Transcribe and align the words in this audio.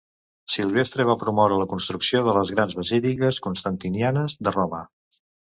Silvestre 0.51 1.03
va 1.09 1.15
promoure 1.23 1.59
la 1.63 1.67
construcció 1.73 2.23
de 2.29 2.33
les 2.39 2.55
grans 2.57 2.75
basíliques 2.81 3.41
constantinianes 3.49 4.39
de 4.49 4.57
Roma. 4.59 4.83